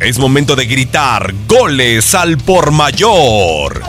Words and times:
Es 0.00 0.18
momento 0.18 0.56
de 0.56 0.64
gritar 0.64 1.34
goles 1.46 2.14
al 2.14 2.38
por 2.38 2.70
mayor. 2.70 3.82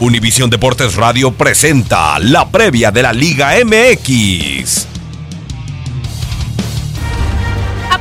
Univisión 0.00 0.48
Deportes 0.48 0.94
Radio 0.94 1.32
presenta 1.32 2.18
la 2.18 2.48
previa 2.48 2.90
de 2.90 3.02
la 3.02 3.12
Liga 3.12 3.52
MX. 3.62 4.95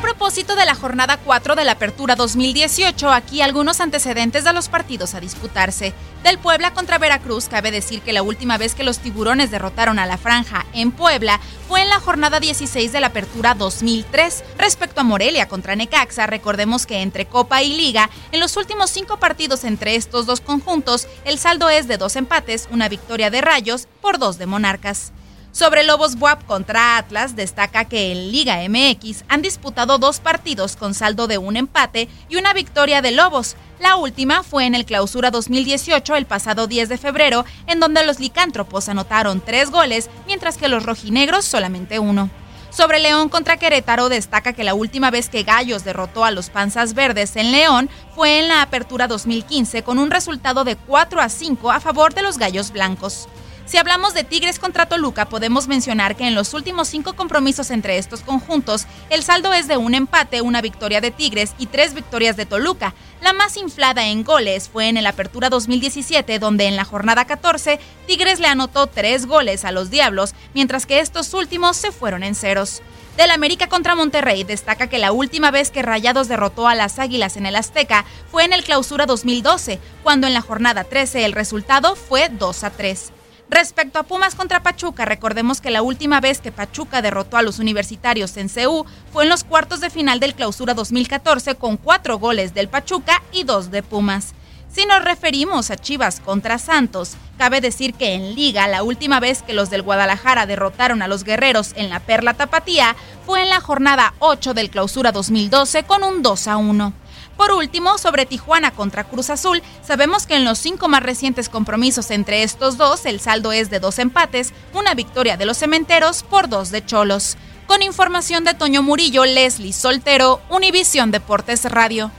Propósito 0.06 0.56
de 0.56 0.68
la 0.68 0.76
jornada 0.76 1.18
4 1.18 1.56
de 1.56 1.64
la 1.64 1.72
Apertura 1.72 2.16
2018, 2.16 3.10
aquí 3.10 3.42
algunos 3.42 3.80
antecedentes 3.80 4.44
de 4.44 4.54
los 4.54 4.70
partidos 4.70 5.16
a 5.16 5.20
disputarse. 5.20 5.96
Del 6.22 6.38
Puebla 6.38 6.76
contra 6.76 7.00
Veracruz, 7.00 7.48
cabe 7.48 7.72
decir 7.72 8.04
que 8.04 8.14
la 8.14 8.22
última 8.22 8.60
vez 8.60 8.76
que 8.76 8.84
los 8.84 9.00
tiburones 9.00 9.50
derrotaron 9.50 9.98
a 9.98 10.05
la 10.05 10.20
franja 10.20 10.64
en 10.73 10.91
Puebla 10.91 11.40
fue 11.68 11.82
en 11.82 11.90
la 11.90 12.00
jornada 12.00 12.40
16 12.40 12.91
de 12.91 13.00
la 13.00 13.08
Apertura 13.08 13.55
2003. 13.55 14.44
Respecto 14.59 15.02
a 15.02 15.04
Morelia 15.04 15.48
contra 15.48 15.76
Necaxa, 15.76 16.28
recordemos 16.28 16.86
que 16.86 17.02
entre 17.02 17.26
Copa 17.26 17.64
y 17.64 17.76
Liga, 17.76 18.12
en 18.31 18.40
los 18.40 18.58
últimos 18.58 18.92
cinco 18.92 19.17
partidos 19.17 19.64
entre 19.64 19.95
estos 19.95 20.28
dos 20.28 20.40
conjuntos, 20.40 21.08
el 21.23 21.40
saldo 21.40 21.72
es 21.72 21.88
de 21.88 21.98
dos 21.98 22.16
empates, 22.16 22.67
una 22.70 22.90
victoria 22.90 23.31
de 23.31 23.42
Rayos 23.42 23.88
por 24.02 24.20
dos 24.20 24.38
de 24.38 24.45
Monarcas. 24.45 25.14
Sobre 25.55 25.86
Lobos 25.86 26.18
Buap 26.18 26.44
contra 26.44 26.98
Atlas, 26.98 27.38
destaca 27.38 27.86
que 27.86 28.12
en 28.12 28.30
Liga 28.34 28.58
MX 28.68 29.23
han 29.30 29.41
disputado 29.41 29.98
dos 29.98 30.20
partidos 30.20 30.76
con 30.76 30.94
saldo 30.94 31.28
de 31.28 31.38
un 31.38 31.55
empate 31.55 32.09
y 32.28 32.36
una 32.36 32.52
victoria 32.52 33.02
de 33.02 33.12
Lobos. 33.12 33.55
La 33.80 33.95
última 33.95 34.44
fue 34.44 34.66
en 34.66 34.76
el 34.76 34.84
Clausura 34.84 35.31
2018 35.31 36.18
el 36.18 36.26
pasado 36.26 36.68
10 36.68 36.90
de 36.90 36.98
febrero, 36.98 37.45
en 37.68 37.80
donde 37.80 38.05
los 38.05 38.20
licántropos 38.20 38.90
anotaron 38.90 39.40
tres 39.40 39.72
goles, 39.72 40.09
mientras 40.28 40.58
que 40.58 40.68
los 40.68 40.86
rojinegros 40.86 41.45
solamente 41.45 42.00
uno. 42.00 42.30
Sobre 42.70 43.00
León 43.00 43.30
contra 43.30 43.56
Querétaro 43.56 44.09
destaca 44.09 44.52
que 44.52 44.66
la 44.66 44.73
última 44.73 45.09
vez 45.09 45.30
que 45.30 45.44
Gallos 45.44 45.86
derrotó 45.86 46.26
a 46.26 46.31
los 46.31 46.50
Panzas 46.50 46.94
Verdes 46.94 47.38
en 47.38 47.53
León 47.53 47.89
fue 48.14 48.39
en 48.39 48.50
la 48.50 48.61
Apertura 48.61 49.08
2015 49.08 49.83
con 49.83 50.00
un 50.00 50.11
resultado 50.11 50.66
de 50.66 50.76
4 50.76 51.22
a 51.22 51.30
5 51.30 51.72
a 51.72 51.80
favor 51.80 52.14
de 52.14 52.23
los 52.23 52.38
Gallos 52.38 52.72
Blancos. 52.72 53.30
Si 53.66 53.77
hablamos 53.77 54.13
de 54.13 54.23
Tigres 54.23 54.59
contra 54.59 54.85
Toluca, 54.85 55.27
podemos 55.27 55.67
mencionar 55.67 56.16
que 56.16 56.27
en 56.27 56.35
los 56.35 56.53
últimos 56.53 56.88
cinco 56.88 57.13
compromisos 57.16 57.71
entre 57.71 57.97
estos 57.97 58.21
conjuntos, 58.21 58.85
el 59.09 59.23
saldo 59.23 59.53
es 59.53 59.67
de 59.67 59.75
un 59.75 59.95
empate, 59.95 60.41
una 60.41 60.61
victoria 60.61 61.02
de 61.02 61.09
Tigres 61.09 61.55
y 61.58 61.66
tres 61.66 61.95
victorias 61.95 62.38
de 62.38 62.45
Toluca. 62.45 62.93
La 63.21 63.33
más 63.33 63.58
inflada 63.58 64.05
en 64.05 64.23
goles 64.23 64.69
fue 64.69 64.88
en 64.88 64.97
el 64.97 65.08
Apertura 65.08 65.49
2017, 65.49 66.38
donde 66.38 66.66
en 66.66 66.75
la 66.75 66.86
jornada 66.86 67.25
14, 67.25 67.80
Tigres 68.05 68.39
le 68.39 68.47
anotó 68.47 68.86
tres 68.86 69.25
goles 69.25 69.66
a 69.66 69.71
los 69.71 69.89
Diablos, 69.89 70.36
mientras 70.53 70.86
que 70.86 70.99
estos 70.99 71.33
últimos 71.33 71.75
se 71.75 71.91
fueron 71.91 72.21
en 72.21 72.36
ceros. 72.36 72.83
Del 73.17 73.31
América 73.31 73.67
contra 73.67 73.95
Monterrey 73.95 74.43
destaca 74.43 74.89
que 74.89 74.99
la 74.99 75.11
última 75.11 75.49
vez 75.49 75.71
que 75.71 75.81
Rayados 75.81 76.27
derrotó 76.27 76.67
a 76.67 76.75
las 76.75 76.99
Águilas 76.99 77.36
en 77.36 77.47
el 77.47 77.55
Azteca 77.55 78.05
fue 78.30 78.43
en 78.43 78.53
el 78.53 78.63
Clausura 78.63 79.08
2012, 79.08 79.80
cuando 80.03 80.27
en 80.27 80.36
la 80.36 80.41
jornada 80.41 80.83
13 80.83 81.25
el 81.25 81.31
resultado 81.31 81.95
fue 81.95 82.30
2 82.30 82.63
a 82.63 82.69
3. 82.69 83.11
Respecto 83.50 84.00
a 84.00 84.04
Pumas 84.04 84.34
contra 84.34 84.64
Pachuca, 84.64 85.06
recordemos 85.06 85.62
que 85.62 85.70
la 85.70 85.84
última 85.84 86.20
vez 86.20 86.42
que 86.42 86.52
Pachuca 86.52 87.04
derrotó 87.04 87.38
a 87.38 87.44
los 87.44 87.60
universitarios 87.60 88.36
en 88.38 88.50
CU 88.50 88.86
fue 89.14 89.24
en 89.24 89.30
los 89.30 89.44
cuartos 89.44 89.82
de 89.82 89.92
final 89.92 90.20
del 90.20 90.34
Clausura 90.34 90.74
2014 90.74 91.56
con 91.56 91.78
cuatro 91.78 92.18
goles 92.18 92.56
del 92.56 92.70
Pachuca 92.70 93.22
y 93.32 93.44
dos 93.44 93.70
de 93.70 93.84
Pumas. 93.84 94.34
Si 94.72 94.86
nos 94.86 95.06
referimos 95.06 95.72
a 95.72 95.78
Chivas 95.78 96.20
contra 96.20 96.58
Santos, 96.58 97.16
cabe 97.38 97.62
decir 97.62 97.94
que 97.94 98.14
en 98.14 98.36
Liga 98.36 98.68
la 98.68 98.84
última 98.84 99.20
vez 99.20 99.42
que 99.44 99.54
los 99.54 99.70
del 99.70 99.84
Guadalajara 99.84 100.48
derrotaron 100.48 101.02
a 101.02 101.08
los 101.08 101.23
guerreros 101.23 101.73
en 101.78 101.90
la 101.90 102.00
Perla 102.00 102.34
Tapatía 102.34 102.96
fue 103.26 103.44
en 103.44 103.50
la 103.50 103.62
jornada 103.62 104.16
8 104.20 104.54
del 104.54 104.72
Clausura 104.72 105.12
2012 105.12 105.84
con 105.84 106.04
un 106.04 106.23
2 106.23 106.48
a 106.48 106.58
1. 106.58 106.94
Por 107.38 107.52
último, 107.52 107.97
sobre 107.97 108.25
Tijuana 108.25 108.71
contra 108.71 109.04
Cruz 109.04 109.30
Azul, 109.30 109.61
sabemos 109.86 110.26
que 110.26 110.36
en 110.36 110.45
los 110.45 110.58
cinco 110.58 110.87
más 110.87 111.04
recientes 111.04 111.49
compromisos 111.49 112.11
entre 112.11 112.43
estos 112.43 112.77
dos, 112.77 113.05
el 113.05 113.20
saldo 113.20 113.52
es 113.52 113.70
de 113.70 113.80
dos 113.80 113.99
empates, 113.99 114.54
una 114.73 114.93
victoria 114.93 115.36
de 115.36 115.45
los 115.45 115.58
cementeros 115.58 116.23
por 116.23 116.48
dos 116.48 116.71
de 116.71 116.86
Cholos. 116.86 117.37
Con 117.67 117.82
información 117.82 118.43
de 118.43 118.54
Toño 118.54 118.83
Murillo, 118.83 119.26
Leslie 119.26 119.73
Soltero, 119.73 120.39
Univisión 120.49 121.11
Deportes 121.11 121.65
Radio. 121.65 122.11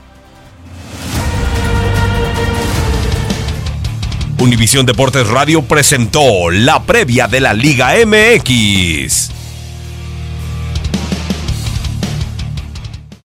Univisión 4.39 4.85
Deportes 4.85 5.27
Radio 5.27 5.63
presentó 5.63 6.51
la 6.51 6.83
previa 6.83 7.27
de 7.27 7.41
la 7.41 7.53
Liga 7.53 7.93
MX. 8.05 9.36